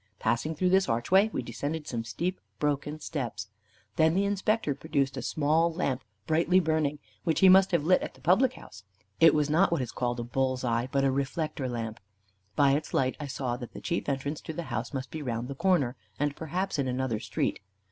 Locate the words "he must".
7.41-7.69